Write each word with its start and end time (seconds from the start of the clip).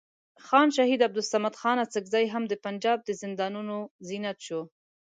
خان 0.45 0.67
شهید 0.77 0.99
عبدالصمد 1.07 1.53
خان 1.61 1.77
اڅکزی 1.83 2.25
هم 2.33 2.43
د 2.47 2.53
پنجاب 2.65 2.99
زندانونو 3.21 3.77
زینت 4.07 4.37
شو. 4.45 4.61